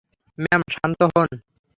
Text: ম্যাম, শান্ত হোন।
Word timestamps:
ম্যাম, 0.37 0.61
শান্ত 0.71 0.99
হোন। 1.13 1.29